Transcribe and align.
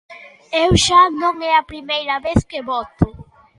Eu 0.63 0.71
xa 0.85 1.01
non 1.21 1.35
é 1.51 1.53
a 1.55 1.67
primeira 1.71 2.15
vez 2.25 2.39
que 2.49 2.65
voto. 2.71 3.05